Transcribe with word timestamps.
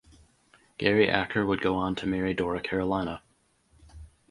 Gary 0.79 1.07
Acker 1.07 1.45
would 1.45 1.61
go 1.61 1.75
on 1.75 1.93
to 1.93 2.07
marry 2.07 2.33
Dora 2.33 2.59
Carolina. 2.59 3.21